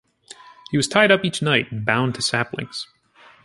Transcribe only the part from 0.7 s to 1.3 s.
He was tied up